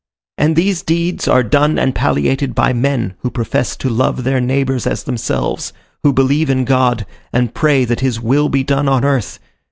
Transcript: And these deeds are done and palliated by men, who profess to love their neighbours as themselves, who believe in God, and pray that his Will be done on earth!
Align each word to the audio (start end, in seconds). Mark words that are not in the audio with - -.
And 0.39 0.55
these 0.55 0.81
deeds 0.81 1.27
are 1.27 1.43
done 1.43 1.77
and 1.77 1.93
palliated 1.93 2.55
by 2.55 2.73
men, 2.73 3.13
who 3.19 3.29
profess 3.29 3.75
to 3.75 3.87
love 3.87 4.23
their 4.23 4.41
neighbours 4.41 4.87
as 4.87 5.03
themselves, 5.03 5.73
who 6.01 6.11
believe 6.11 6.49
in 6.49 6.65
God, 6.65 7.05
and 7.31 7.53
pray 7.53 7.85
that 7.85 7.99
his 7.99 8.19
Will 8.19 8.49
be 8.49 8.63
done 8.63 8.87
on 8.89 9.05
earth! 9.05 9.37